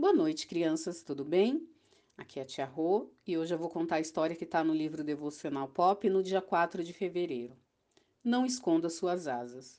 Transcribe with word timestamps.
Boa 0.00 0.14
noite, 0.14 0.46
crianças, 0.46 1.02
tudo 1.02 1.22
bem? 1.26 1.68
Aqui 2.16 2.38
é 2.38 2.42
a 2.42 2.46
Tia 2.46 2.64
Rô 2.64 3.10
e 3.26 3.36
hoje 3.36 3.52
eu 3.52 3.58
vou 3.58 3.68
contar 3.68 3.96
a 3.96 4.00
história 4.00 4.34
que 4.34 4.44
está 4.44 4.64
no 4.64 4.72
livro 4.72 5.04
Devocional 5.04 5.68
Pop 5.68 6.08
no 6.08 6.22
dia 6.22 6.40
4 6.40 6.82
de 6.82 6.94
fevereiro. 6.94 7.54
Não 8.24 8.46
esconda 8.46 8.88
suas 8.88 9.28
asas. 9.28 9.78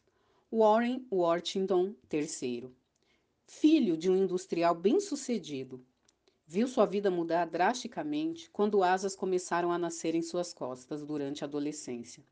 Warren 0.53 1.07
Worthington 1.11 1.95
III. 2.13 2.69
Filho 3.47 3.97
de 3.97 4.11
um 4.11 4.15
industrial 4.15 4.75
bem-sucedido, 4.75 5.83
viu 6.45 6.67
sua 6.67 6.85
vida 6.85 7.09
mudar 7.09 7.45
drasticamente 7.45 8.47
quando 8.51 8.83
asas 8.83 9.15
começaram 9.15 9.71
a 9.71 9.79
nascer 9.79 10.13
em 10.13 10.21
suas 10.21 10.53
costas 10.53 11.03
durante 11.03 11.43
a 11.43 11.47
adolescência. 11.47 12.23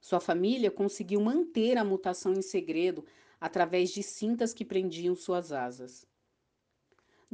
Sua 0.00 0.20
família 0.20 0.70
conseguiu 0.70 1.20
manter 1.20 1.76
a 1.76 1.84
mutação 1.84 2.32
em 2.32 2.40
segredo 2.40 3.04
através 3.38 3.90
de 3.90 4.02
cintas 4.02 4.54
que 4.54 4.64
prendiam 4.64 5.14
suas 5.14 5.52
asas. 5.52 6.06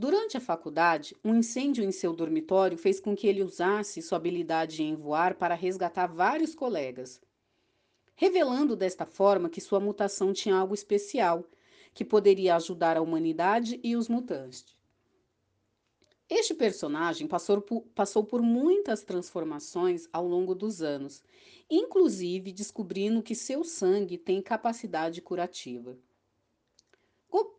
Durante 0.01 0.35
a 0.35 0.41
faculdade, 0.41 1.15
um 1.23 1.35
incêndio 1.35 1.85
em 1.85 1.93
seu 1.93 2.15
dormitório 2.15 2.79
fez 2.79 2.99
com 2.99 3.15
que 3.15 3.27
ele 3.27 3.43
usasse 3.43 4.01
sua 4.01 4.17
habilidade 4.17 4.83
em 4.83 4.95
voar 4.95 5.35
para 5.35 5.55
resgatar 5.55 6.07
vários 6.07 6.55
colegas, 6.55 7.21
revelando 8.15 8.75
desta 8.75 9.05
forma 9.05 9.51
que 9.51 9.61
sua 9.61 9.79
mutação 9.79 10.33
tinha 10.33 10.57
algo 10.57 10.73
especial, 10.73 11.45
que 11.93 12.03
poderia 12.03 12.57
ajudar 12.57 12.97
a 12.97 13.03
humanidade 13.03 13.79
e 13.85 13.95
os 13.95 14.09
mutantes. 14.09 14.75
Este 16.31 16.55
personagem 16.55 17.27
passou 17.27 17.61
por, 17.61 17.83
passou 17.95 18.25
por 18.25 18.41
muitas 18.41 19.03
transformações 19.03 20.09
ao 20.11 20.27
longo 20.27 20.55
dos 20.55 20.81
anos, 20.81 21.23
inclusive 21.69 22.53
descobrindo 22.53 23.23
que 23.23 23.35
seu 23.35 23.63
sangue 23.63 24.17
tem 24.17 24.41
capacidade 24.41 25.21
curativa. 25.21 25.99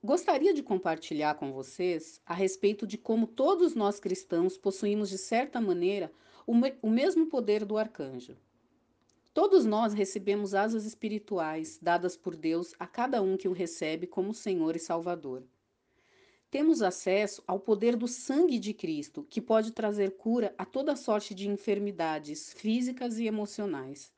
Gostaria 0.03 0.51
de 0.51 0.63
compartilhar 0.63 1.35
com 1.35 1.53
vocês 1.53 2.19
a 2.25 2.33
respeito 2.33 2.87
de 2.87 2.97
como 2.97 3.27
todos 3.27 3.75
nós 3.75 3.99
cristãos 3.99 4.57
possuímos, 4.57 5.09
de 5.09 5.17
certa 5.17 5.61
maneira, 5.61 6.11
o, 6.45 6.55
me 6.55 6.73
o 6.81 6.89
mesmo 6.89 7.27
poder 7.27 7.63
do 7.63 7.77
arcanjo. 7.77 8.35
Todos 9.31 9.63
nós 9.63 9.93
recebemos 9.93 10.55
asas 10.55 10.85
espirituais 10.85 11.77
dadas 11.79 12.17
por 12.17 12.35
Deus 12.35 12.73
a 12.79 12.87
cada 12.87 13.21
um 13.21 13.37
que 13.37 13.47
o 13.47 13.53
recebe 13.53 14.07
como 14.07 14.33
Senhor 14.33 14.75
e 14.75 14.79
Salvador. 14.79 15.43
Temos 16.49 16.81
acesso 16.81 17.43
ao 17.45 17.59
poder 17.59 17.95
do 17.95 18.07
sangue 18.07 18.57
de 18.57 18.73
Cristo, 18.73 19.25
que 19.29 19.39
pode 19.39 19.71
trazer 19.71 20.17
cura 20.17 20.53
a 20.57 20.65
toda 20.65 20.95
sorte 20.95 21.35
de 21.35 21.47
enfermidades 21.47 22.51
físicas 22.53 23.19
e 23.19 23.27
emocionais. 23.27 24.11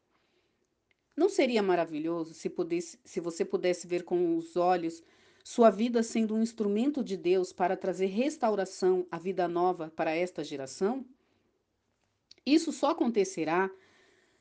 Não 1.16 1.28
seria 1.28 1.62
maravilhoso 1.62 2.34
se, 2.34 2.50
pudesse, 2.50 2.98
se 3.04 3.20
você 3.20 3.44
pudesse 3.44 3.86
ver 3.86 4.04
com 4.04 4.38
os 4.38 4.56
olhos 4.56 5.04
sua 5.44 5.70
vida 5.70 6.02
sendo 6.02 6.36
um 6.36 6.42
instrumento 6.42 7.04
de 7.04 7.18
Deus 7.18 7.52
para 7.52 7.76
trazer 7.76 8.06
restauração 8.06 9.06
à 9.12 9.20
vida 9.20 9.48
nova 9.48 9.92
para 9.94 10.16
esta 10.16 10.44
geração? 10.44 11.06
Isso 12.46 12.72
só 12.72 12.92
acontecerá 12.92 13.70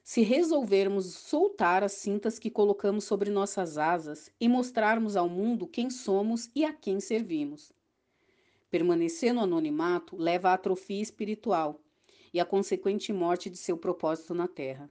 se 0.05 0.23
resolvermos 0.23 1.07
soltar 1.15 1.83
as 1.83 1.93
cintas 1.93 2.39
que 2.39 2.51
colocamos 2.51 3.05
sobre 3.05 3.31
nossas 3.31 3.79
asas 3.79 4.31
e 4.41 4.49
mostrarmos 4.49 5.17
ao 5.17 5.29
mundo 5.29 5.67
quem 5.67 5.91
somos 5.91 6.49
e 6.55 6.65
a 6.65 6.73
quem 6.73 7.01
servimos. 7.01 7.73
Permanecer 8.71 9.35
no 9.35 9.41
anonimato 9.41 10.17
leva 10.17 10.51
à 10.51 10.55
atrofia 10.55 11.03
espiritual 11.03 11.81
e 12.33 12.41
à 12.41 12.45
consequente 12.45 13.13
morte 13.13 13.51
de 13.51 13.57
seu 13.57 13.77
propósito 13.77 14.35
na 14.35 14.49
Terra. 14.49 14.91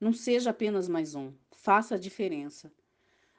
Não 0.00 0.12
seja 0.12 0.50
apenas 0.50 0.88
mais 0.88 1.14
um, 1.14 1.32
faça 1.50 1.96
a 1.96 1.98
diferença. 1.98 2.72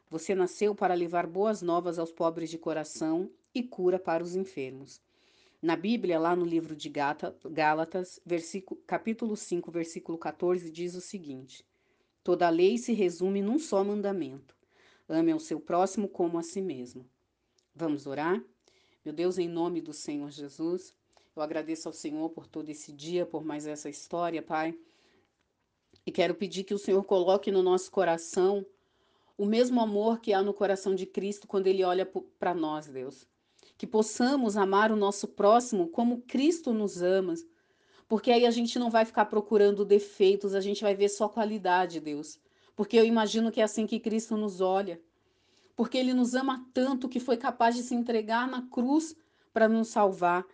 Você 0.10 0.34
nasceu 0.34 0.74
para 0.74 0.96
levar 0.96 1.28
boas 1.28 1.62
novas 1.62 2.00
aos 2.00 2.12
pobres 2.12 2.50
de 2.50 2.58
coração 2.58 3.30
e 3.54 3.62
cura 3.62 4.00
para 4.00 4.24
os 4.24 4.36
enfermos. 4.36 5.00
Na 5.62 5.76
Bíblia, 5.76 6.18
lá 6.18 6.36
no 6.36 6.46
livro 6.46 6.76
de 6.76 6.90
Gálatas, 6.90 8.20
versículo, 8.26 8.82
capítulo 8.88 9.36
5, 9.36 9.70
versículo 9.70 10.18
14, 10.18 10.72
diz 10.72 10.96
o 10.96 11.02
seguinte: 11.02 11.64
Toda 12.24 12.48
a 12.48 12.50
lei 12.50 12.78
se 12.78 12.92
resume 12.94 13.42
num 13.42 13.60
só 13.60 13.84
mandamento: 13.84 14.56
ame 15.08 15.32
ao 15.32 15.40
seu 15.40 15.60
próximo 15.60 16.08
como 16.08 16.40
a 16.40 16.44
si 16.44 16.62
mesmo. 16.62 17.08
Vamos 17.76 18.08
orar? 18.08 18.44
Meu 19.06 19.14
Deus, 19.14 19.38
em 19.38 19.48
nome 19.48 19.80
do 19.80 19.94
Senhor 19.94 20.32
Jesus, 20.32 20.96
eu 21.36 21.42
agradeço 21.44 21.88
ao 21.88 21.94
Senhor 21.94 22.30
por 22.32 22.48
todo 22.48 22.70
esse 22.70 22.92
dia, 22.92 23.28
por 23.28 23.46
mais 23.46 23.68
essa 23.68 23.90
história, 23.90 24.42
Pai. 24.42 24.76
E 26.04 26.12
quero 26.12 26.34
pedir 26.34 26.64
que 26.64 26.74
o 26.74 26.80
Senhor 26.80 27.04
coloque 27.04 27.52
no 27.52 27.62
nosso 27.62 27.92
coração 27.92 28.66
o 29.40 29.46
mesmo 29.46 29.80
amor 29.80 30.20
que 30.20 30.34
há 30.34 30.44
no 30.44 30.54
coração 30.54 30.94
de 30.94 31.06
Cristo 31.06 31.48
quando 31.48 31.68
ele 31.68 31.82
olha 31.82 32.06
para 32.38 32.54
nós, 32.54 32.88
Deus. 32.88 33.26
Que 33.78 33.88
possamos 33.88 34.58
amar 34.58 34.92
o 34.92 34.98
nosso 34.98 35.30
próximo 35.30 35.88
como 35.88 36.24
Cristo 36.24 36.74
nos 36.74 37.02
ama, 37.02 37.36
porque 38.06 38.34
aí 38.34 38.46
a 38.46 38.52
gente 38.52 38.78
não 38.78 38.90
vai 38.90 39.06
ficar 39.06 39.28
procurando 39.28 39.86
defeitos, 39.86 40.54
a 40.54 40.60
gente 40.60 40.82
vai 40.84 40.94
ver 40.94 41.08
só 41.08 41.30
qualidade, 41.30 42.02
Deus. 42.02 42.38
Porque 42.76 42.98
eu 42.98 43.06
imagino 43.06 43.50
que 43.50 43.62
é 43.62 43.64
assim 43.64 43.88
que 43.88 43.98
Cristo 43.98 44.36
nos 44.36 44.60
olha. 44.60 45.00
Porque 45.74 45.98
ele 45.98 46.14
nos 46.14 46.36
ama 46.36 46.68
tanto 46.74 47.08
que 47.08 47.22
foi 47.22 47.38
capaz 47.38 47.76
de 47.76 47.84
se 47.84 47.96
entregar 47.96 48.46
na 48.46 48.64
cruz 48.64 49.16
para 49.54 49.70
nos 49.70 49.88
salvar. 49.88 50.46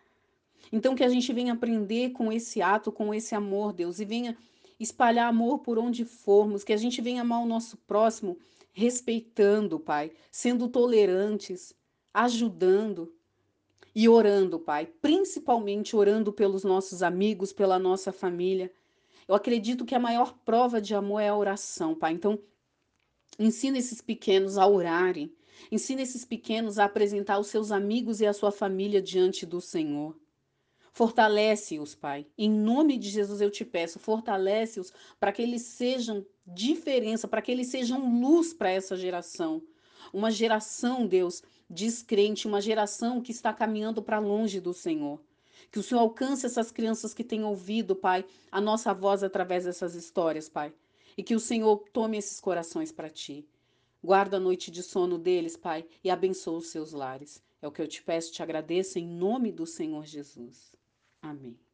Então 0.71 0.93
que 0.93 1.03
a 1.03 1.09
gente 1.09 1.33
venha 1.33 1.53
aprender 1.53 2.11
com 2.11 2.31
esse 2.31 2.61
ato, 2.61 2.91
com 2.91 3.11
esse 3.11 3.33
amor, 3.33 3.73
Deus, 3.73 3.99
e 3.99 4.05
venha 4.05 4.37
espalhar 4.79 5.27
amor 5.27 5.59
por 5.59 5.77
onde 5.77 6.03
formos, 6.05 6.63
que 6.63 6.73
a 6.73 6.77
gente 6.77 7.01
venha 7.01 7.21
amar 7.21 7.41
o 7.41 7.47
nosso 7.47 7.77
próximo 7.77 8.37
respeitando, 8.71 9.79
Pai, 9.79 10.11
sendo 10.29 10.67
tolerantes, 10.67 11.73
ajudando 12.13 13.13
e 13.95 14.09
orando, 14.09 14.59
Pai, 14.59 14.85
principalmente 14.85 15.95
orando 15.95 16.33
pelos 16.33 16.65
nossos 16.65 17.01
amigos, 17.01 17.53
pela 17.53 17.79
nossa 17.79 18.11
família. 18.11 18.69
Eu 19.27 19.33
acredito 19.33 19.85
que 19.85 19.95
a 19.95 19.99
maior 19.99 20.37
prova 20.43 20.81
de 20.81 20.93
amor 20.93 21.21
é 21.21 21.29
a 21.29 21.37
oração, 21.37 21.95
Pai. 21.95 22.11
Então, 22.11 22.37
ensina 23.39 23.77
esses 23.77 24.01
pequenos 24.01 24.57
a 24.57 24.67
orarem. 24.67 25.33
Ensina 25.71 26.01
esses 26.01 26.25
pequenos 26.25 26.77
a 26.77 26.83
apresentar 26.83 27.39
os 27.39 27.47
seus 27.47 27.71
amigos 27.71 28.19
e 28.19 28.25
a 28.25 28.33
sua 28.33 28.51
família 28.51 29.01
diante 29.01 29.45
do 29.45 29.61
Senhor. 29.61 30.15
Fortalece-os, 30.95 31.93
Pai. 31.93 32.25
Em 32.37 32.49
nome 32.49 32.97
de 32.97 33.09
Jesus 33.09 33.41
eu 33.41 33.51
te 33.51 33.65
peço, 33.65 33.99
fortalece-os 33.99 34.93
para 35.19 35.33
que 35.33 35.41
eles 35.41 35.63
sejam 35.63 36.25
diferença, 36.47 37.27
para 37.27 37.41
que 37.41 37.51
eles 37.51 37.67
sejam 37.67 38.21
luz 38.21 38.53
para 38.53 38.69
essa 38.69 38.95
geração. 38.95 39.61
Uma 40.13 40.31
geração, 40.31 41.05
Deus, 41.05 41.43
descrente, 41.69 42.47
uma 42.47 42.61
geração 42.61 43.19
que 43.19 43.33
está 43.33 43.51
caminhando 43.51 44.01
para 44.01 44.19
longe 44.19 44.61
do 44.61 44.73
Senhor. 44.73 45.21
Que 45.69 45.79
o 45.79 45.83
Senhor 45.83 45.99
alcance 45.99 46.45
essas 46.45 46.71
crianças 46.71 47.13
que 47.13 47.25
têm 47.25 47.43
ouvido, 47.43 47.93
Pai, 47.93 48.23
a 48.49 48.61
nossa 48.61 48.93
voz 48.93 49.21
através 49.21 49.65
dessas 49.65 49.95
histórias, 49.95 50.47
Pai. 50.47 50.73
E 51.17 51.23
que 51.23 51.35
o 51.35 51.41
Senhor 51.41 51.75
tome 51.91 52.17
esses 52.17 52.39
corações 52.39 52.93
para 52.93 53.09
ti. 53.09 53.45
Guarda 54.01 54.37
a 54.37 54.39
noite 54.39 54.71
de 54.71 54.81
sono 54.81 55.17
deles, 55.17 55.57
Pai, 55.57 55.85
e 56.01 56.09
abençoa 56.09 56.59
os 56.59 56.67
seus 56.67 56.93
lares. 56.93 57.43
É 57.61 57.67
o 57.67 57.71
que 57.71 57.81
eu 57.81 57.87
te 57.87 58.01
peço, 58.01 58.31
te 58.31 58.41
agradeço 58.41 58.97
em 58.97 59.05
nome 59.05 59.51
do 59.51 59.65
Senhor 59.65 60.05
Jesus. 60.05 60.73
Amém. 61.29 61.64